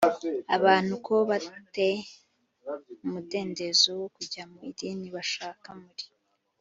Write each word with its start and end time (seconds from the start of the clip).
abantu 0.55 0.93
ko 1.05 1.15
ba 1.29 1.37
te 1.73 1.89
umudendezo 3.05 3.87
wo 3.99 4.07
kujya 4.15 4.43
mu 4.51 4.59
idini 4.69 5.07
bashaka 5.15 5.69
muri 5.81 6.05